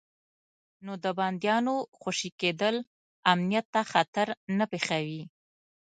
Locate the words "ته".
3.73-3.81